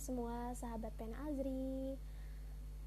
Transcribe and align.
semua 0.00 0.56
sahabat 0.56 0.96
Pena 0.96 1.12
Azri. 1.28 1.92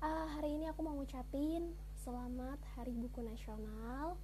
Uh, 0.01 0.27
Hari 0.33 0.57
ini 0.57 0.65
aku 0.65 0.81
mau 0.81 0.97
ngucapin 0.97 1.69
selamat 2.01 2.57
Hari 2.73 2.89
Buku 2.89 3.21
Nasional. 3.21 4.17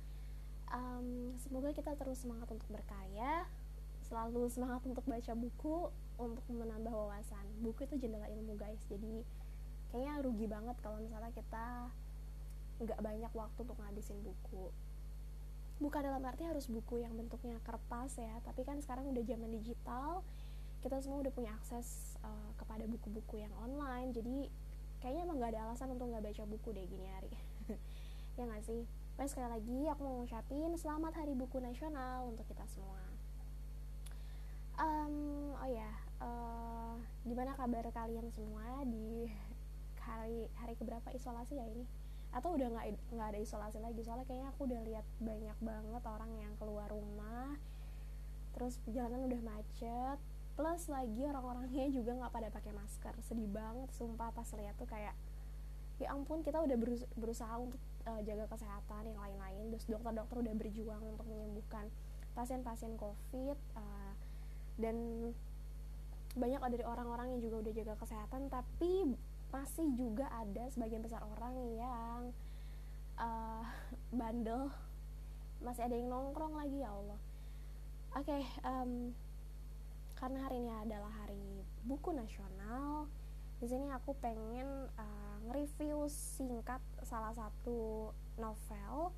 Um, 0.74 1.38
Semoga 1.38 1.70
kita 1.70 1.94
terus 1.94 2.26
semangat 2.26 2.50
untuk 2.50 2.66
berkarya 2.70 3.46
Selalu 4.06 4.50
semangat 4.50 4.82
untuk 4.90 5.06
baca 5.06 5.34
buku 5.38 5.94
Untuk 6.18 6.42
menambah 6.50 6.90
wawasan. 6.90 7.46
Buku 7.62 7.86
itu 7.86 8.10
jendela 8.10 8.26
ilmu 8.26 8.58
guys. 8.58 8.82
Jadi 8.90 9.22
kayaknya 9.94 10.26
rugi 10.26 10.50
banget 10.50 10.74
kalau 10.82 10.98
misalnya 10.98 11.30
kita 11.30 11.94
nggak 12.82 13.00
banyak 13.06 13.32
waktu 13.38 13.60
untuk 13.70 13.78
ngabisin 13.86 14.18
buku. 14.26 14.74
Bukan 15.78 16.02
dalam 16.02 16.26
arti 16.26 16.42
harus 16.42 16.66
buku 16.66 17.06
yang 17.06 17.14
bentuknya 17.14 17.62
kertas 17.62 18.18
ya 18.18 18.34
tapi 18.42 18.66
kan 18.66 18.82
sekarang 18.82 19.14
udah 19.14 19.22
zaman 19.22 19.54
digital 19.54 20.26
kita 20.80 20.98
semua 21.04 21.24
udah 21.24 21.34
punya 21.34 21.52
akses 21.56 22.16
uh, 22.24 22.52
kepada 22.56 22.88
buku-buku 22.88 23.44
yang 23.44 23.52
online 23.60 24.16
jadi 24.16 24.48
kayaknya 25.04 25.22
emang 25.28 25.38
gak 25.44 25.52
ada 25.56 25.62
alasan 25.72 25.92
untuk 25.96 26.12
nggak 26.12 26.24
baca 26.28 26.44
buku 26.48 26.70
deh 26.76 26.86
gini 26.88 27.08
hari 27.08 27.32
ya 28.38 28.44
nggak 28.48 28.64
sih 28.64 28.84
Baik 29.20 29.36
sekali 29.36 29.52
lagi 29.52 29.80
aku 29.92 30.00
mau 30.08 30.16
ngucapin 30.24 30.72
selamat 30.80 31.12
Hari 31.12 31.36
Buku 31.36 31.60
Nasional 31.60 32.32
untuk 32.32 32.48
kita 32.48 32.64
semua. 32.72 33.04
Um, 34.80 35.52
oh 35.60 35.68
ya, 35.68 35.92
uh, 36.24 36.96
gimana 37.28 37.52
kabar 37.60 37.84
kalian 37.92 38.32
semua 38.32 38.80
di 38.88 39.28
hari 40.00 40.48
hari 40.56 40.72
keberapa 40.80 41.12
isolasi 41.12 41.60
ya 41.60 41.68
ini? 41.68 41.84
Atau 42.32 42.56
udah 42.56 42.72
nggak 42.72 43.12
nggak 43.12 43.28
ada 43.36 43.40
isolasi 43.44 43.84
lagi? 43.84 44.00
Soalnya 44.08 44.24
kayaknya 44.24 44.56
aku 44.56 44.72
udah 44.72 44.82
lihat 44.88 45.04
banyak 45.20 45.58
banget 45.60 46.04
orang 46.08 46.32
yang 46.40 46.54
keluar 46.56 46.88
rumah, 46.88 47.60
terus 48.56 48.80
jalanan 48.88 49.28
udah 49.28 49.42
macet, 49.44 50.20
plus 50.60 50.92
lagi 50.92 51.24
orang-orangnya 51.24 51.88
juga 51.88 52.20
nggak 52.20 52.34
pada 52.36 52.52
pakai 52.52 52.76
masker. 52.76 53.16
Sedih 53.24 53.48
banget 53.48 53.88
sumpah 53.96 54.36
pas 54.36 54.44
lihat 54.60 54.76
tuh 54.76 54.92
kayak 54.92 55.16
ya 56.04 56.12
ampun 56.12 56.44
kita 56.44 56.60
udah 56.60 56.76
berusaha 57.16 57.56
untuk 57.56 57.80
uh, 58.04 58.20
jaga 58.28 58.44
kesehatan 58.52 59.08
yang 59.08 59.16
lain-lain. 59.24 59.72
Terus 59.72 59.88
dokter-dokter 59.88 60.36
udah 60.44 60.54
berjuang 60.60 61.00
untuk 61.16 61.24
menyembuhkan 61.32 61.88
pasien-pasien 62.36 63.00
covid 63.00 63.56
uh, 63.80 64.12
dan 64.76 65.32
banyak 66.36 66.60
dari 66.60 66.84
orang-orang 66.84 67.40
yang 67.40 67.40
juga 67.40 67.64
udah 67.64 67.74
jaga 67.80 67.96
kesehatan 67.96 68.52
tapi 68.52 69.16
masih 69.56 69.88
juga 69.96 70.28
ada 70.36 70.68
sebagian 70.76 71.00
besar 71.00 71.24
orang 71.24 71.56
yang 71.80 72.22
uh, 73.16 73.64
bandel. 74.20 74.68
Masih 75.64 75.88
ada 75.88 75.96
yang 75.96 76.12
nongkrong 76.12 76.60
lagi 76.60 76.84
ya 76.84 76.92
Allah. 76.92 77.20
Oke 78.20 78.28
okay, 78.28 78.44
um, 78.68 79.16
karena 80.20 80.44
hari 80.44 80.60
ini 80.60 80.72
adalah 80.84 81.12
hari 81.24 81.64
buku 81.88 82.12
nasional 82.12 83.08
di 83.60 83.68
sini 83.68 83.88
aku 83.92 84.16
pengen 84.20 84.88
uh, 84.96 85.36
nge-review 85.48 86.08
singkat 86.12 86.80
salah 87.04 87.36
satu 87.36 88.12
novel 88.40 89.12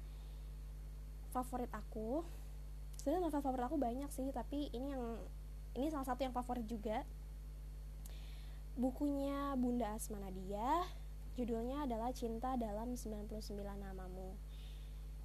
favorit 1.30 1.69
aku. 1.73 2.25
Sebenarnya 2.97 3.30
novel 3.30 3.41
favorit 3.41 3.66
aku 3.69 3.77
banyak 3.77 4.09
sih 4.09 4.30
tapi 4.33 4.69
ini 4.73 4.93
yang 4.93 5.21
ini 5.77 5.93
salah 5.93 6.09
satu 6.09 6.25
yang 6.25 6.33
favorit 6.33 6.66
juga. 6.66 7.05
Bukunya 8.77 9.53
Bunda 9.58 9.93
Asma 9.93 10.17
Nadia 10.17 10.89
judulnya 11.38 11.86
adalah 11.86 12.09
Cinta 12.13 12.58
dalam 12.58 12.97
99 12.97 13.45
Namamu 13.58 14.33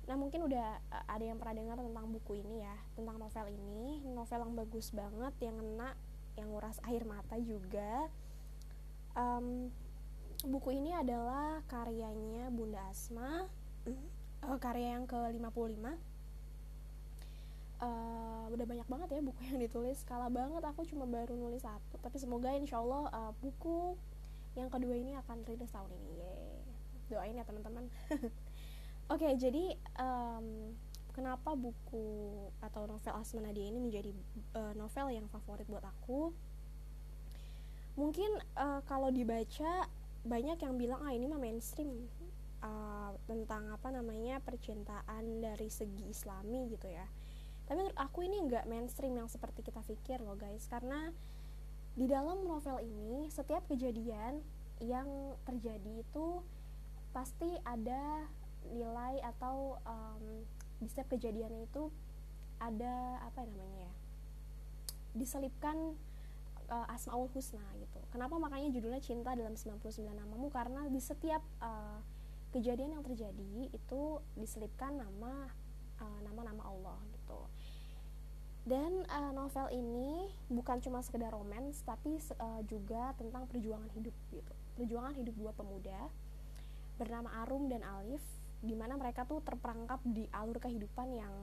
Nah 0.06 0.14
mungkin 0.14 0.46
udah 0.46 0.68
uh, 0.94 1.04
ada 1.10 1.24
yang 1.26 1.38
pernah 1.38 1.58
dengar 1.58 1.78
tentang 1.82 2.06
buku 2.14 2.38
ini 2.38 2.62
ya, 2.62 2.76
tentang 2.94 3.18
novel 3.18 3.46
ini, 3.50 4.06
novel 4.06 4.40
yang 4.46 4.54
bagus 4.54 4.86
banget, 4.94 5.34
yang 5.42 5.56
kena, 5.58 5.90
yang 6.38 6.48
nguras 6.54 6.78
air 6.86 7.02
mata 7.02 7.34
juga. 7.42 8.06
Um, 9.18 9.74
buku 10.46 10.78
ini 10.78 10.94
adalah 10.94 11.58
karyanya 11.66 12.54
Bunda 12.54 12.86
Asma, 12.86 13.50
uh, 14.46 14.58
karya 14.62 14.94
yang 14.94 15.10
ke-55. 15.10 15.86
Uh, 17.76 18.48
udah 18.56 18.64
banyak 18.64 18.88
banget 18.88 19.08
ya 19.12 19.20
buku 19.20 19.40
yang 19.52 19.60
ditulis 19.60 20.00
Kala 20.08 20.32
banget 20.32 20.64
aku 20.64 20.88
cuma 20.88 21.04
baru 21.04 21.36
nulis 21.36 21.60
satu 21.60 22.00
Tapi 22.00 22.16
semoga 22.16 22.48
insya 22.56 22.80
Allah 22.80 23.12
uh, 23.12 23.32
buku 23.44 23.92
yang 24.56 24.72
kedua 24.72 24.96
ini 24.96 25.12
akan 25.20 25.44
rilis 25.44 25.68
tahun 25.68 25.92
ini 25.92 26.10
Yeay. 26.16 26.56
Doain 27.12 27.36
ya 27.36 27.44
teman-teman 27.44 27.84
Oke, 29.06 29.22
okay, 29.22 29.38
jadi 29.38 29.70
um, 30.02 30.74
kenapa 31.14 31.54
buku 31.54 32.34
atau 32.58 32.90
novel 32.90 33.14
Asma 33.14 33.38
Nadia 33.38 33.70
ini 33.70 33.78
menjadi 33.78 34.10
uh, 34.58 34.74
novel 34.74 35.14
yang 35.14 35.30
favorit 35.30 35.62
buat 35.70 35.86
aku? 35.86 36.34
Mungkin 37.94 38.28
uh, 38.58 38.82
kalau 38.82 39.14
dibaca 39.14 39.86
banyak 40.26 40.58
yang 40.58 40.74
bilang 40.74 41.06
ah 41.06 41.14
ini 41.14 41.30
mah 41.30 41.38
mainstream 41.38 42.10
uh, 42.66 43.14
tentang 43.30 43.70
apa 43.70 43.94
namanya 43.94 44.42
percintaan 44.42 45.38
dari 45.38 45.70
segi 45.70 46.10
Islami 46.10 46.66
gitu 46.74 46.90
ya. 46.90 47.06
Tapi 47.70 47.78
menurut 47.78 47.98
aku 48.02 48.26
ini 48.26 48.42
nggak 48.42 48.66
mainstream 48.66 49.14
yang 49.14 49.30
seperti 49.30 49.62
kita 49.62 49.86
pikir 49.86 50.18
loh 50.18 50.34
guys, 50.34 50.66
karena 50.66 51.14
di 51.94 52.10
dalam 52.10 52.42
novel 52.42 52.82
ini 52.82 53.30
setiap 53.30 53.70
kejadian 53.70 54.42
yang 54.82 55.06
terjadi 55.46 56.02
itu 56.02 56.42
pasti 57.14 57.54
ada 57.62 58.26
nilai 58.74 59.20
atau 59.22 59.78
um, 59.86 60.42
di 60.80 60.86
setiap 60.90 61.12
kejadian 61.16 61.52
itu 61.64 61.88
ada 62.60 63.20
apa 63.24 63.44
namanya 63.44 63.88
ya 63.88 63.92
diselipkan 65.16 65.96
uh, 66.68 66.86
asmaul 66.92 67.28
husna 67.32 67.64
gitu. 67.80 68.00
Kenapa 68.12 68.36
makanya 68.36 68.68
judulnya 68.68 69.00
cinta 69.00 69.32
dalam 69.32 69.56
99 69.56 70.12
namamu? 70.12 70.52
Karena 70.52 70.84
di 70.88 71.00
setiap 71.00 71.40
uh, 71.64 71.98
kejadian 72.52 73.00
yang 73.00 73.04
terjadi 73.04 73.72
itu 73.72 74.02
diselipkan 74.36 74.96
nama 74.96 75.48
uh, 76.00 76.20
nama-nama 76.24 76.62
Allah 76.68 76.98
gitu. 77.16 77.40
Dan 78.66 79.06
uh, 79.06 79.30
novel 79.30 79.70
ini 79.72 80.26
bukan 80.50 80.82
cuma 80.82 80.98
sekedar 81.00 81.30
romans 81.30 81.80
tapi 81.86 82.18
uh, 82.36 82.60
juga 82.66 83.14
tentang 83.14 83.46
perjuangan 83.46 83.88
hidup 83.94 84.14
gitu. 84.34 84.54
Perjuangan 84.76 85.14
hidup 85.16 85.34
dua 85.38 85.52
pemuda 85.54 86.10
bernama 86.96 87.28
Arum 87.44 87.68
dan 87.68 87.84
Alif 87.84 88.24
di 88.64 88.74
mana 88.76 88.96
mereka 88.96 89.28
tuh 89.28 89.44
terperangkap 89.44 90.00
di 90.06 90.24
alur 90.32 90.60
kehidupan 90.60 91.12
yang 91.16 91.34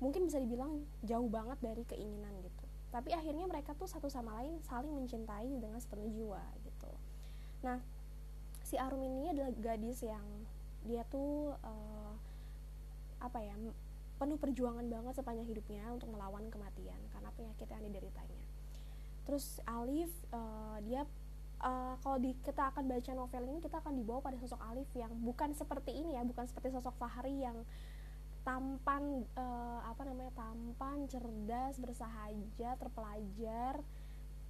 mungkin 0.00 0.24
bisa 0.26 0.40
dibilang 0.40 0.86
jauh 1.04 1.28
banget 1.28 1.58
dari 1.60 1.82
keinginan 1.86 2.32
gitu. 2.42 2.64
Tapi 2.90 3.14
akhirnya 3.14 3.46
mereka 3.46 3.76
tuh 3.76 3.86
satu 3.86 4.10
sama 4.10 4.42
lain 4.42 4.58
saling 4.66 4.90
mencintai 4.90 5.50
dengan 5.60 5.78
sepenuh 5.78 6.10
jiwa 6.10 6.42
gitu. 6.66 6.90
Nah 7.62 7.78
si 8.70 8.78
Arum 8.78 9.02
ini 9.02 9.34
adalah 9.34 9.50
gadis 9.58 10.06
yang 10.06 10.24
dia 10.86 11.02
tuh 11.10 11.58
uh, 11.60 12.14
apa 13.20 13.38
ya 13.42 13.52
penuh 14.20 14.38
perjuangan 14.38 14.86
banget 14.86 15.16
sepanjang 15.16 15.48
hidupnya 15.48 15.84
untuk 15.90 16.12
melawan 16.12 16.46
kematian 16.48 17.00
karena 17.12 17.32
penyakit 17.36 17.68
yang 17.68 17.82
dideritanya 17.84 18.44
terus 19.28 19.60
Alif 19.68 20.12
uh, 20.32 20.78
dia 20.86 21.04
uh, 21.60 21.94
kalau 22.00 22.18
di, 22.20 22.32
kita 22.40 22.72
akan 22.72 22.88
baca 22.88 23.12
novel 23.12 23.42
ini 23.48 23.58
kita 23.60 23.80
akan 23.80 23.94
dibawa 23.96 24.20
pada 24.24 24.36
sosok 24.40 24.60
Alif 24.72 24.88
yang 24.96 25.12
bukan 25.20 25.52
seperti 25.52 25.92
ini 25.96 26.16
ya 26.16 26.22
bukan 26.24 26.44
seperti 26.48 26.72
sosok 26.74 26.96
Fahri 26.96 27.44
yang 27.44 27.56
tampan 28.40 29.28
uh, 29.36 29.84
apa 29.84 30.02
namanya 30.08 30.32
tampan 30.32 31.04
cerdas 31.04 31.76
bersahaja 31.76 32.72
terpelajar 32.80 33.84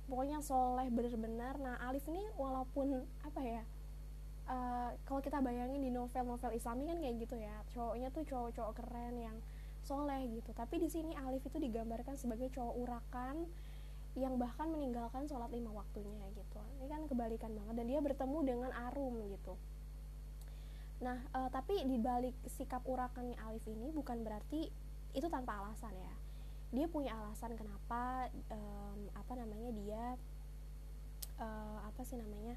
pokoknya 0.07 0.43
soleh 0.43 0.91
benar-benar. 0.91 1.59
Nah 1.59 1.79
Alif 1.87 2.07
ini 2.11 2.23
walaupun 2.39 3.03
apa 3.27 3.41
ya 3.43 3.63
uh, 4.51 4.91
kalau 5.07 5.23
kita 5.23 5.43
bayangin 5.43 5.83
di 5.83 5.91
novel-novel 5.91 6.55
Islami 6.55 6.87
kan 6.87 6.99
kayak 6.99 7.17
gitu 7.23 7.37
ya 7.39 7.55
cowoknya 7.75 8.09
tuh 8.15 8.27
cowok-cowok 8.27 8.75
keren 8.79 9.15
yang 9.19 9.37
soleh 9.83 10.23
gitu. 10.31 10.51
Tapi 10.55 10.79
di 10.79 10.89
sini 10.91 11.15
Alif 11.19 11.43
itu 11.47 11.59
digambarkan 11.59 12.15
sebagai 12.15 12.51
cowok 12.55 12.75
urakan 12.79 13.47
yang 14.19 14.35
bahkan 14.43 14.67
meninggalkan 14.71 15.31
sholat 15.31 15.51
lima 15.55 15.71
waktunya 15.71 16.27
gitu. 16.35 16.61
Ini 16.81 16.87
kan 16.91 17.07
kebalikan 17.07 17.55
banget. 17.55 17.75
Dan 17.79 17.87
dia 17.87 18.01
bertemu 18.03 18.39
dengan 18.43 18.71
Arum 18.91 19.23
gitu. 19.31 19.55
Nah 21.01 21.19
uh, 21.33 21.49
tapi 21.49 21.81
di 21.87 21.97
balik 21.97 22.37
sikap 22.51 22.85
urakannya 22.85 23.39
Alif 23.49 23.65
ini 23.71 23.89
bukan 23.95 24.21
berarti 24.21 24.69
itu 25.15 25.27
tanpa 25.31 25.63
alasan 25.63 25.95
ya. 25.97 26.15
Dia 26.71 26.87
punya 26.87 27.15
alasan 27.19 27.55
kenapa 27.59 28.31
um, 28.51 29.11
apa 29.15 29.33
namanya 29.35 29.71
dia 29.75 30.05
uh, 31.41 31.79
apa 31.87 32.03
sih 32.07 32.19
namanya 32.19 32.55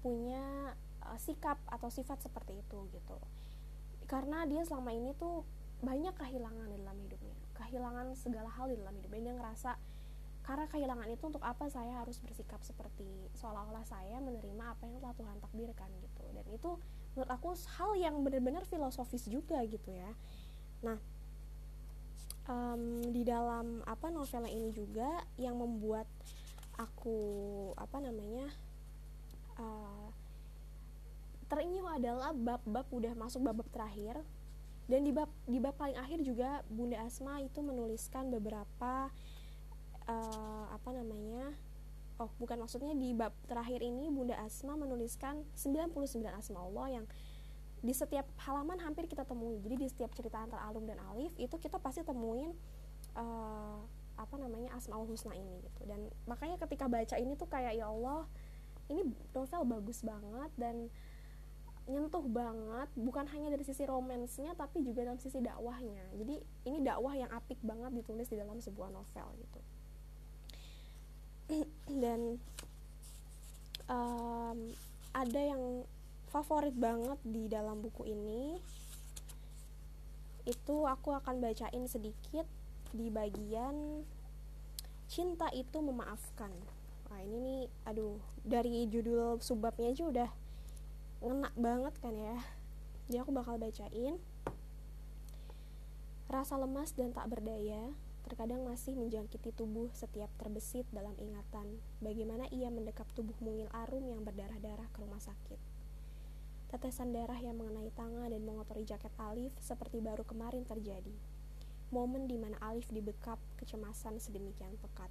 punya 0.00 0.74
uh, 1.06 1.18
sikap 1.20 1.60
atau 1.68 1.90
sifat 1.92 2.22
seperti 2.22 2.56
itu 2.58 2.78
gitu. 2.94 3.18
Karena 4.06 4.46
dia 4.46 4.62
selama 4.64 4.94
ini 4.94 5.12
tuh 5.16 5.44
banyak 5.84 6.16
kehilangan 6.16 6.70
di 6.70 6.76
dalam 6.80 6.98
hidupnya. 7.02 7.36
Kehilangan 7.54 8.16
segala 8.16 8.48
hal 8.48 8.72
di 8.72 8.76
dalam 8.80 8.96
hidupnya. 8.96 9.32
Dia 9.32 9.34
ngerasa 9.36 9.70
karena 10.44 10.68
kehilangan 10.68 11.08
itu 11.08 11.24
untuk 11.24 11.40
apa 11.40 11.72
saya 11.72 12.04
harus 12.04 12.20
bersikap 12.20 12.60
seperti 12.60 13.08
seolah-olah 13.40 13.80
saya 13.88 14.20
menerima 14.20 14.76
apa 14.76 14.84
yang 14.84 15.00
telah 15.00 15.16
Tuhan 15.16 15.36
takdirkan 15.40 15.88
gitu. 16.04 16.24
Dan 16.36 16.46
itu 16.52 16.70
menurut 17.16 17.30
aku 17.32 17.56
hal 17.80 17.90
yang 17.96 18.20
benar-benar 18.20 18.68
filosofis 18.68 19.24
juga 19.24 19.64
gitu 19.64 19.88
ya. 19.88 20.12
Nah 20.84 21.00
um, 22.44 23.08
di 23.08 23.24
dalam 23.24 23.80
apa 23.88 24.12
novelnya 24.12 24.52
ini 24.52 24.68
juga 24.68 25.24
yang 25.40 25.56
membuat 25.56 26.04
aku 26.76 27.16
apa 27.80 28.04
namanya 28.04 28.52
uh, 29.56 30.12
terenyuh 31.48 31.88
adalah 31.88 32.36
bab-bab 32.36 32.84
udah 32.92 33.16
masuk 33.16 33.40
bab-bab 33.48 33.68
terakhir. 33.72 34.20
Dan 34.84 35.08
di 35.08 35.16
bab 35.16 35.32
di 35.48 35.56
bab 35.56 35.72
paling 35.80 35.96
akhir 35.96 36.20
juga 36.20 36.60
Bunda 36.68 37.00
Asma 37.00 37.40
itu 37.40 37.64
menuliskan 37.64 38.28
beberapa 38.28 39.08
uh, 40.08 40.66
apa 40.72 40.90
namanya 40.92 41.52
oh 42.22 42.30
bukan 42.38 42.62
maksudnya 42.62 42.94
di 42.94 43.10
bab 43.10 43.34
terakhir 43.50 43.82
ini 43.82 44.06
Bunda 44.06 44.38
Asma 44.38 44.78
menuliskan 44.78 45.42
99 45.58 46.22
asma 46.30 46.62
Allah 46.62 47.02
yang 47.02 47.04
di 47.84 47.92
setiap 47.92 48.24
halaman 48.48 48.80
hampir 48.80 49.04
kita 49.04 49.28
temui. 49.28 49.60
Jadi 49.60 49.76
di 49.76 49.86
setiap 49.92 50.08
cerita 50.16 50.40
antara 50.40 50.64
Alum 50.64 50.88
dan 50.88 50.96
Alif 51.12 51.36
itu 51.36 51.52
kita 51.60 51.76
pasti 51.76 52.00
temuin 52.00 52.48
uh, 53.12 53.78
apa 54.16 54.34
namanya 54.40 54.72
Asmaul 54.72 55.04
Husna 55.04 55.36
ini 55.36 55.60
gitu. 55.60 55.84
Dan 55.84 56.08
makanya 56.24 56.56
ketika 56.64 56.88
baca 56.88 57.16
ini 57.20 57.36
tuh 57.36 57.44
kayak 57.44 57.76
ya 57.76 57.92
Allah 57.92 58.24
ini 58.88 59.04
novel 59.36 59.62
bagus 59.68 60.00
banget 60.00 60.50
dan 60.56 60.88
nyentuh 61.84 62.24
banget 62.24 62.88
bukan 62.96 63.28
hanya 63.28 63.52
dari 63.52 63.60
sisi 63.60 63.84
romansnya 63.84 64.56
tapi 64.56 64.80
juga 64.80 65.04
dalam 65.04 65.20
sisi 65.20 65.44
dakwahnya. 65.44 66.08
Jadi 66.16 66.40
ini 66.64 66.78
dakwah 66.80 67.12
yang 67.12 67.28
apik 67.36 67.60
banget 67.60 67.92
ditulis 68.00 68.32
di 68.32 68.40
dalam 68.40 68.64
sebuah 68.64 68.88
novel 68.88 69.28
gitu 69.44 69.60
dan 72.02 72.40
um, 73.88 74.58
ada 75.12 75.40
yang 75.40 75.84
favorit 76.32 76.74
banget 76.74 77.18
di 77.22 77.46
dalam 77.46 77.84
buku 77.84 78.08
ini. 78.08 78.58
Itu 80.44 80.84
aku 80.84 81.14
akan 81.16 81.40
bacain 81.40 81.84
sedikit 81.88 82.44
di 82.92 83.08
bagian 83.08 84.04
cinta 85.08 85.48
itu 85.52 85.78
memaafkan. 85.80 86.52
Nah 87.08 87.20
ini 87.22 87.38
nih 87.38 87.62
aduh 87.86 88.18
dari 88.42 88.88
judul 88.90 89.38
subbabnya 89.38 89.94
aja 89.94 90.04
udah 90.10 90.30
ngena 91.22 91.50
banget 91.56 91.94
kan 92.00 92.14
ya. 92.16 92.38
Jadi 93.08 93.16
aku 93.20 93.30
bakal 93.30 93.56
bacain. 93.60 94.16
Rasa 96.28 96.56
lemas 96.56 96.96
dan 96.96 97.12
tak 97.12 97.30
berdaya 97.30 97.92
terkadang 98.24 98.64
masih 98.64 98.96
menjangkiti 98.96 99.52
tubuh 99.52 99.92
setiap 99.92 100.32
terbesit 100.40 100.88
dalam 100.90 101.14
ingatan 101.20 101.78
bagaimana 102.00 102.48
ia 102.50 102.72
mendekap 102.72 103.06
tubuh 103.12 103.36
mungil 103.38 103.68
arum 103.70 104.08
yang 104.08 104.24
berdarah-darah 104.24 104.88
ke 104.90 104.98
rumah 104.98 105.20
sakit 105.20 105.74
Tetesan 106.74 107.14
darah 107.14 107.38
yang 107.38 107.54
mengenai 107.54 107.86
tangan 107.94 108.34
dan 108.34 108.42
mengotori 108.42 108.82
jaket 108.82 109.14
Alif 109.14 109.54
seperti 109.62 110.02
baru 110.02 110.26
kemarin 110.26 110.66
terjadi. 110.66 111.14
Momen 111.94 112.26
di 112.26 112.34
mana 112.34 112.58
Alif 112.58 112.90
dibekap 112.90 113.38
kecemasan 113.62 114.18
sedemikian 114.18 114.74
pekat. 114.82 115.06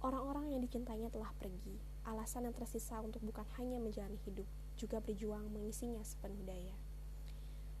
Orang-orang 0.00 0.56
yang 0.56 0.64
dicintainya 0.64 1.12
telah 1.12 1.28
pergi. 1.36 1.76
Alasan 2.08 2.48
yang 2.48 2.56
tersisa 2.56 2.96
untuk 3.04 3.20
bukan 3.20 3.44
hanya 3.60 3.76
menjalani 3.76 4.16
hidup, 4.24 4.48
juga 4.80 5.04
berjuang 5.04 5.52
mengisinya 5.52 6.00
sepenuh 6.00 6.40
daya. 6.48 6.72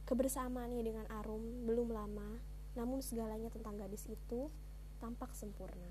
Kebersamaannya 0.04 0.84
dengan 0.84 1.08
Arum 1.08 1.64
belum 1.64 1.88
lama, 1.88 2.36
namun 2.74 3.02
segalanya 3.02 3.50
tentang 3.50 3.78
gadis 3.78 4.06
itu 4.10 4.50
tampak 4.98 5.34
sempurna. 5.34 5.90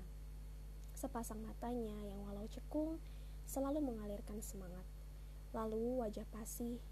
Sepasang 0.96 1.40
matanya 1.42 1.96
yang 2.06 2.20
walau 2.24 2.48
cekung 2.48 2.96
selalu 3.44 3.84
mengalirkan 3.84 4.40
semangat 4.40 4.84
Lalu 5.54 6.02
wajah 6.02 6.26
pasi, 6.34 6.82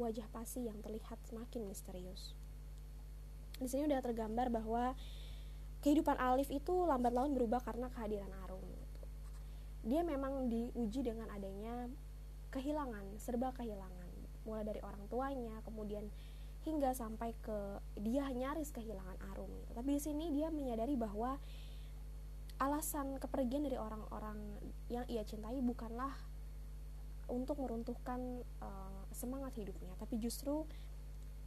wajah 0.00 0.24
pasi 0.32 0.64
yang 0.64 0.80
terlihat 0.80 1.20
semakin 1.28 1.68
misterius. 1.68 2.32
Di 3.60 3.68
sini 3.68 3.84
udah 3.84 4.00
tergambar 4.00 4.48
bahwa 4.48 4.96
kehidupan 5.84 6.16
Alif 6.16 6.48
itu 6.48 6.72
lambat 6.88 7.12
laun 7.12 7.36
berubah 7.36 7.60
karena 7.60 7.92
kehadiran 7.92 8.32
Arum. 8.48 8.64
Dia 9.84 10.00
memang 10.00 10.48
diuji 10.48 11.04
dengan 11.04 11.28
adanya 11.28 11.92
kehilangan, 12.48 13.20
serba 13.20 13.52
kehilangan. 13.52 14.08
Mulai 14.48 14.64
dari 14.64 14.80
orang 14.80 15.04
tuanya, 15.12 15.60
kemudian 15.68 16.08
hingga 16.68 16.92
sampai 16.92 17.32
ke 17.40 17.80
dia 17.98 18.28
nyaris 18.28 18.70
kehilangan 18.70 19.16
Arum. 19.32 19.48
Gitu. 19.64 19.72
Tapi 19.72 19.90
di 19.96 20.00
sini 20.00 20.24
dia 20.30 20.52
menyadari 20.52 20.94
bahwa 20.94 21.40
alasan 22.58 23.16
kepergian 23.22 23.64
dari 23.64 23.78
orang-orang 23.78 24.36
yang 24.90 25.06
ia 25.06 25.22
cintai 25.22 25.62
bukanlah 25.62 26.10
untuk 27.28 27.60
meruntuhkan 27.60 28.42
uh, 28.64 29.02
semangat 29.12 29.54
hidupnya, 29.60 29.92
tapi 30.00 30.16
justru 30.16 30.64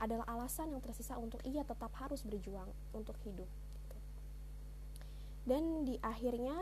adalah 0.01 0.25
alasan 0.29 0.73
yang 0.73 0.81
tersisa 0.81 1.17
untuk 1.17 1.41
ia 1.45 1.61
tetap 1.61 1.93
harus 1.97 2.25
berjuang 2.25 2.69
untuk 2.93 3.17
hidup. 3.25 3.49
Dan 5.45 5.85
di 5.85 5.97
akhirnya, 6.05 6.53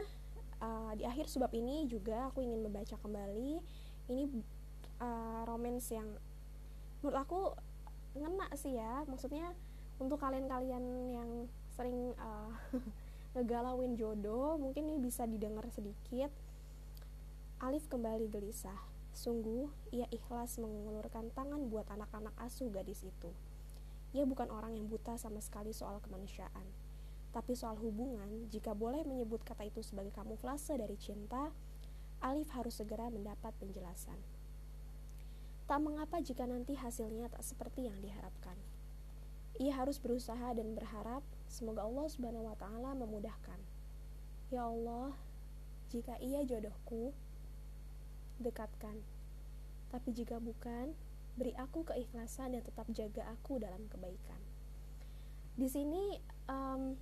uh, 0.63 0.91
di 0.95 1.03
akhir 1.03 1.27
sebab 1.27 1.51
ini 1.51 1.87
juga 1.87 2.31
aku 2.31 2.43
ingin 2.43 2.63
membaca 2.63 2.95
kembali 2.99 3.59
ini 4.07 4.23
uh, 5.03 5.43
romance 5.43 5.91
yang 5.91 6.07
menurut 6.99 7.19
aku 7.19 7.41
ngena 8.19 8.47
sih 8.59 8.75
ya, 8.75 9.07
maksudnya 9.07 9.55
untuk 9.97 10.19
kalian-kalian 10.19 10.83
yang 11.15 11.29
sering 11.73 12.11
uh, 12.19 12.51
ngegalauin 13.39 13.95
jodoh, 13.95 14.59
mungkin 14.59 14.91
ini 14.91 14.99
bisa 14.99 15.23
didengar 15.23 15.67
sedikit. 15.71 16.31
Alif 17.59 17.91
kembali 17.91 18.31
gelisah 18.31 18.99
Sungguh, 19.19 19.67
ia 19.91 20.05
ikhlas 20.13 20.61
mengulurkan 20.61 21.33
tangan 21.33 21.67
buat 21.67 21.89
anak-anak 21.89 22.31
asuh 22.39 22.69
gadis 22.69 23.03
itu. 23.03 23.31
Ia 24.15 24.23
bukan 24.23 24.47
orang 24.47 24.77
yang 24.79 24.87
buta 24.87 25.17
sama 25.19 25.41
sekali 25.41 25.75
soal 25.75 25.99
kemanusiaan. 25.99 26.63
Tapi 27.35 27.53
soal 27.53 27.77
hubungan, 27.83 28.49
jika 28.49 28.73
boleh 28.73 29.05
menyebut 29.05 29.43
kata 29.45 29.67
itu 29.67 29.83
sebagai 29.85 30.15
kamuflase 30.15 30.77
dari 30.77 30.95
cinta, 30.95 31.53
Alif 32.23 32.47
harus 32.55 32.79
segera 32.79 33.11
mendapat 33.11 33.53
penjelasan. 33.59 34.17
Tak 35.69 35.85
mengapa 35.85 36.17
jika 36.17 36.49
nanti 36.49 36.73
hasilnya 36.73 37.29
tak 37.29 37.45
seperti 37.45 37.85
yang 37.85 38.01
diharapkan. 38.01 38.57
Ia 39.61 39.77
harus 39.77 40.01
berusaha 40.01 40.57
dan 40.57 40.73
berharap 40.73 41.21
semoga 41.45 41.85
Allah 41.85 42.09
Subhanahu 42.09 42.49
wa 42.49 42.57
taala 42.57 42.97
memudahkan. 42.97 43.61
Ya 44.49 44.65
Allah, 44.65 45.13
jika 45.93 46.17
ia 46.25 46.41
jodohku, 46.41 47.13
dekatkan. 48.41 48.97
Tapi 49.93 50.09
jika 50.09 50.41
bukan, 50.41 50.97
beri 51.37 51.53
aku 51.53 51.85
keikhlasan 51.85 52.57
dan 52.57 52.65
tetap 52.65 52.89
jaga 52.89 53.29
aku 53.29 53.61
dalam 53.61 53.85
kebaikan. 53.93 54.41
Di 55.53 55.69
sini 55.69 56.17
um, 56.49 56.97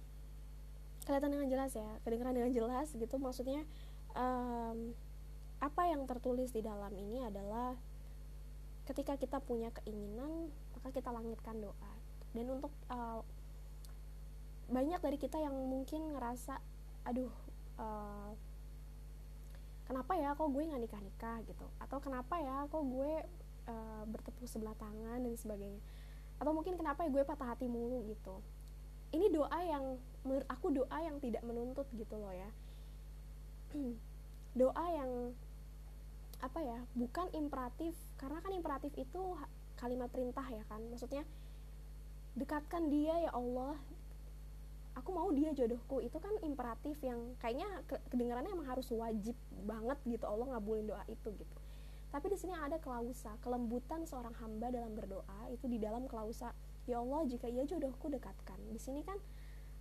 kelihatan 1.07 1.39
dengan 1.39 1.47
jelas 1.47 1.71
ya, 1.71 1.87
kedengaran 2.03 2.35
dengan 2.35 2.51
jelas 2.51 2.91
gitu. 2.91 3.15
Maksudnya 3.15 3.63
um, 4.11 4.91
apa 5.63 5.87
yang 5.87 6.03
tertulis 6.03 6.51
di 6.51 6.59
dalam 6.59 6.91
ini 6.99 7.23
adalah 7.23 7.79
ketika 8.87 9.19
kita 9.19 9.37
punya 9.43 9.69
keinginan, 9.75 10.47
maka 10.73 10.89
kita 10.95 11.11
langitkan 11.11 11.59
doa. 11.59 11.93
Dan 12.31 12.47
untuk 12.47 12.71
uh, 12.87 13.21
banyak 14.71 14.99
dari 15.03 15.17
kita 15.19 15.37
yang 15.43 15.53
mungkin 15.53 16.15
ngerasa, 16.15 16.57
aduh. 17.03 17.31
Uh, 17.77 18.33
kenapa 19.87 20.19
ya 20.19 20.35
kok 20.35 20.51
gue 20.51 20.63
nggak 20.67 20.83
nikah 20.83 21.01
nikah 21.01 21.37
gitu 21.47 21.65
atau 21.79 21.97
kenapa 22.03 22.35
ya 22.43 22.67
kok 22.67 22.83
gue 22.83 23.11
uh, 23.71 24.03
bertepuk 24.03 24.43
sebelah 24.43 24.75
tangan 24.75 25.23
dan 25.23 25.33
sebagainya 25.39 25.79
atau 26.37 26.51
mungkin 26.51 26.75
kenapa 26.75 27.07
ya 27.07 27.09
gue 27.09 27.23
patah 27.23 27.55
hati 27.55 27.71
mulu 27.71 28.03
gitu 28.11 28.43
ini 29.15 29.31
doa 29.31 29.59
yang 29.63 29.95
menurut 30.27 30.47
aku 30.51 30.75
doa 30.75 30.97
yang 30.99 31.17
tidak 31.23 31.41
menuntut 31.47 31.87
gitu 31.95 32.19
loh 32.19 32.35
ya 32.35 32.51
doa 34.59 34.85
yang 34.91 35.31
apa 36.43 36.59
ya 36.61 36.79
bukan 36.93 37.31
imperatif 37.33 37.95
karena 38.17 38.41
kan 38.41 38.51
imperatif 38.53 38.91
itu 38.97 39.21
kalimat 39.77 40.09
perintah 40.09 40.43
ya 40.49 40.65
kan. 40.65 40.81
Maksudnya 40.89 41.23
dekatkan 42.33 42.89
dia 42.89 43.29
ya 43.29 43.31
Allah. 43.31 43.77
Aku 44.97 45.13
mau 45.13 45.29
dia 45.29 45.53
jodohku. 45.53 46.01
Itu 46.01 46.17
kan 46.17 46.33
imperatif 46.41 46.97
yang 47.05 47.37
kayaknya 47.37 47.69
kedengarannya 48.09 48.49
emang 48.49 48.67
harus 48.73 48.89
wajib 48.89 49.37
banget 49.63 49.97
gitu. 50.09 50.25
Allah 50.25 50.57
ngabulin 50.57 50.89
doa 50.89 51.05
itu 51.05 51.29
gitu. 51.37 51.57
Tapi 52.09 52.33
di 52.33 52.37
sini 52.39 52.57
ada 52.57 52.81
klausa 52.81 53.37
kelembutan 53.45 54.09
seorang 54.09 54.33
hamba 54.41 54.73
dalam 54.73 54.97
berdoa 54.97 55.53
itu 55.53 55.69
di 55.69 55.77
dalam 55.77 56.09
klausa 56.09 56.49
ya 56.89 56.97
Allah 56.97 57.29
jika 57.29 57.45
ia 57.45 57.69
jodohku 57.69 58.09
dekatkan. 58.09 58.57
Di 58.73 58.81
sini 58.81 59.05
kan 59.05 59.21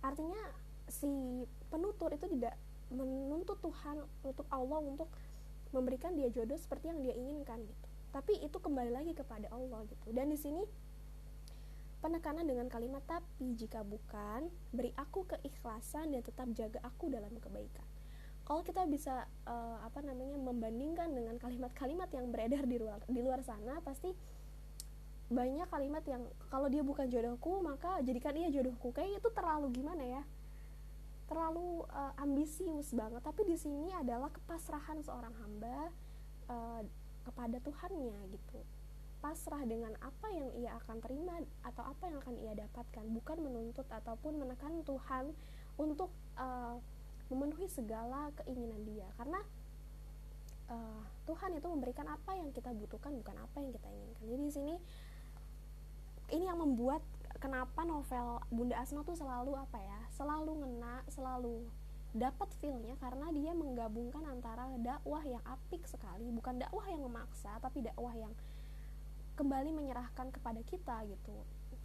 artinya 0.05 0.37
si 0.85 1.09
penutur 1.73 2.13
itu 2.13 2.29
tidak 2.37 2.53
menuntut 2.93 3.57
Tuhan 3.59 4.05
untuk 4.21 4.45
Allah 4.53 4.79
untuk 4.79 5.09
memberikan 5.73 6.13
dia 6.13 6.29
jodoh 6.29 6.55
seperti 6.55 6.93
yang 6.93 7.01
dia 7.03 7.11
inginkan 7.17 7.59
gitu 7.65 7.87
tapi 8.17 8.41
itu 8.41 8.57
kembali 8.57 8.89
lagi 8.89 9.13
kepada 9.13 9.45
Allah 9.53 9.85
gitu 9.85 10.09
dan 10.09 10.33
di 10.33 10.39
sini 10.41 10.65
Penekanan 11.97 12.45
dengan 12.45 12.69
kalimat 12.69 13.01
tapi 13.09 13.57
jika 13.57 13.81
bukan, 13.81 14.53
beri 14.69 14.93
aku 14.93 15.25
keikhlasan 15.25 16.13
dan 16.13 16.21
tetap 16.21 16.45
jaga 16.53 16.77
aku 16.85 17.09
dalam 17.09 17.33
kebaikan. 17.41 17.85
Kalau 18.45 18.61
kita 18.61 18.85
bisa 18.85 19.25
uh, 19.49 19.81
apa 19.81 20.05
namanya 20.05 20.37
membandingkan 20.37 21.09
dengan 21.09 21.41
kalimat-kalimat 21.41 22.07
yang 22.13 22.29
beredar 22.29 22.69
di 22.69 22.77
luar 22.77 23.01
di 23.09 23.17
luar 23.17 23.41
sana, 23.41 23.81
pasti 23.81 24.13
banyak 25.27 25.67
kalimat 25.67 26.05
yang 26.05 26.21
kalau 26.53 26.69
dia 26.69 26.85
bukan 26.85 27.09
jodohku 27.09 27.65
maka 27.65 27.97
jadikan 28.05 28.37
dia 28.37 28.53
jodohku. 28.53 28.93
Kayak 28.93 29.17
itu 29.17 29.29
terlalu 29.33 29.67
gimana 29.73 30.05
ya? 30.05 30.23
terlalu 31.27 31.83
uh, 31.91 32.15
ambisius 32.23 32.95
banget 32.95 33.19
tapi 33.19 33.43
di 33.43 33.59
sini 33.59 33.91
adalah 33.91 34.31
kepasrahan 34.31 35.03
seorang 35.03 35.35
hamba 35.43 35.91
uh, 36.47 36.81
kepada 37.27 37.59
Tuhannya 37.59 38.15
gitu. 38.31 38.59
Pasrah 39.19 39.65
dengan 39.67 39.91
apa 39.99 40.27
yang 40.31 40.47
ia 40.61 40.77
akan 40.79 41.03
terima 41.03 41.41
atau 41.65 41.83
apa 41.83 42.03
yang 42.07 42.17
akan 42.23 42.35
ia 42.39 42.53
dapatkan 42.55 43.05
bukan 43.11 43.37
menuntut 43.43 43.87
ataupun 43.89 44.39
menekan 44.39 44.85
Tuhan 44.87 45.35
untuk 45.75 46.13
uh, 46.39 46.79
memenuhi 47.27 47.67
segala 47.67 48.31
keinginan 48.39 48.87
dia. 48.87 49.09
Karena 49.19 49.41
uh, 50.71 51.03
Tuhan 51.27 51.59
itu 51.59 51.67
memberikan 51.67 52.07
apa 52.07 52.37
yang 52.39 52.53
kita 52.55 52.71
butuhkan 52.71 53.11
bukan 53.19 53.35
apa 53.35 53.55
yang 53.59 53.71
kita 53.75 53.87
inginkan. 53.91 54.23
Jadi 54.31 54.43
di 54.47 54.53
sini 54.53 54.75
ini 56.31 56.43
yang 56.47 56.59
membuat 56.59 57.03
kenapa 57.39 57.85
novel 57.85 58.41
Bunda 58.51 58.81
Asma 58.81 59.05
tuh 59.05 59.15
selalu 59.15 59.55
apa 59.55 59.77
ya 59.79 59.99
selalu 60.17 60.59
ngena 60.59 61.05
selalu 61.07 61.69
dapat 62.15 62.49
feelnya 62.63 62.95
karena 62.99 63.27
dia 63.35 63.51
menggabungkan 63.51 64.23
antara 64.27 64.67
dakwah 64.79 65.21
yang 65.27 65.43
apik 65.43 65.83
sekali 65.83 66.31
bukan 66.31 66.59
dakwah 66.61 66.87
yang 66.87 67.03
memaksa 67.03 67.51
tapi 67.59 67.83
dakwah 67.83 68.15
yang 68.15 68.31
kembali 69.37 69.69
menyerahkan 69.69 70.33
kepada 70.33 70.61
kita 70.65 71.05
gitu. 71.05 71.35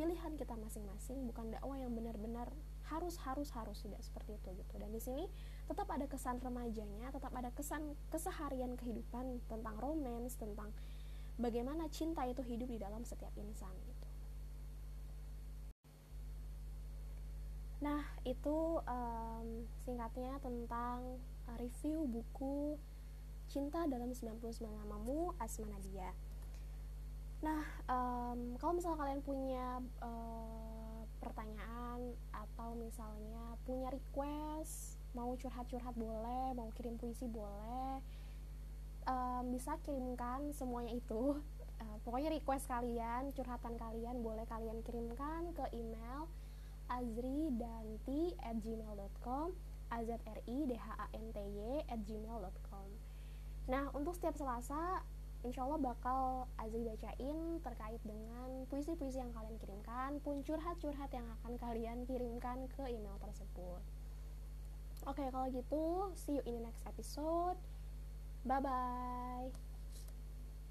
Pilihan 0.01 0.41
kita 0.41 0.57
masing-masing 0.57 1.29
bukan 1.29 1.53
dakwah 1.53 1.77
yang 1.77 1.93
benar-benar 1.93 2.49
harus 2.89 3.21
harus 3.29 3.53
harus 3.53 3.77
tidak 3.85 4.01
seperti 4.01 4.41
itu 4.41 4.49
gitu. 4.57 4.75
Dan 4.81 4.89
di 4.89 5.01
sini 5.05 5.29
tetap 5.69 5.89
ada 5.93 6.09
kesan 6.09 6.41
remajanya 6.41 7.13
tetap 7.13 7.33
ada 7.37 7.53
kesan 7.53 7.95
keseharian 8.09 8.75
kehidupan 8.77 9.41
tentang 9.47 9.77
romance 9.79 10.41
tentang 10.41 10.73
bagaimana 11.39 11.89
cinta 11.89 12.27
itu 12.29 12.45
hidup 12.45 12.69
di 12.69 12.77
dalam 12.81 13.05
setiap 13.07 13.33
insan 13.39 13.73
Nah, 17.83 18.07
itu 18.23 18.79
um, 18.87 19.67
singkatnya 19.83 20.39
tentang 20.39 21.19
uh, 21.51 21.57
review 21.59 22.07
buku 22.07 22.79
Cinta 23.51 23.85
dalam 23.85 24.15
99 24.15 24.65
Namamu 24.65 25.35
Asma 25.37 25.69
Nadia. 25.69 26.09
Nah, 27.43 27.61
um, 27.91 28.57
kalau 28.57 28.79
misalnya 28.79 29.03
kalian 29.03 29.21
punya 29.21 29.83
uh, 30.01 31.05
pertanyaan 31.21 32.17
atau 32.31 32.73
misalnya 32.79 33.59
punya 33.67 33.91
request, 33.93 34.97
mau 35.13 35.35
curhat-curhat 35.37 35.93
boleh, 35.99 36.55
mau 36.55 36.71
kirim 36.79 36.97
puisi 36.97 37.29
boleh, 37.29 37.99
um, 39.11 39.45
bisa 39.53 39.75
kirimkan 39.83 40.55
semuanya 40.55 40.95
itu. 40.95 41.37
Uh, 41.83 41.97
pokoknya 42.07 42.31
request 42.31 42.71
kalian, 42.71 43.35
curhatan 43.35 43.75
kalian 43.75 44.23
boleh 44.23 44.47
kalian 44.47 44.81
kirimkan 44.87 45.51
ke 45.53 45.67
email 45.75 46.31
azridanti 46.89 48.35
at 48.43 48.57
gmail.com 48.63 49.53
azri 49.93 50.59
dhanty 50.81 51.83
at 51.87 52.01
gmail.com 52.09 52.89
nah 53.69 53.87
untuk 53.95 54.17
setiap 54.17 54.35
selasa 54.35 55.05
insya 55.43 55.67
Allah 55.67 55.81
bakal 55.83 56.47
Azri 56.55 56.87
bacain 56.87 57.59
terkait 57.67 57.99
dengan 58.07 58.63
puisi-puisi 58.71 59.19
yang 59.19 59.35
kalian 59.35 59.59
kirimkan 59.59 60.23
pun 60.23 60.39
curhat-curhat 60.47 61.11
yang 61.11 61.27
akan 61.39 61.59
kalian 61.59 62.07
kirimkan 62.07 62.71
ke 62.71 62.83
email 62.87 63.19
tersebut. 63.19 63.83
Oke 65.03 65.27
kalau 65.35 65.51
gitu 65.51 66.15
see 66.15 66.39
you 66.39 66.43
in 66.47 66.63
the 66.63 66.63
next 66.63 66.87
episode. 66.87 67.59
Bye 68.47 68.63
bye 68.63 69.72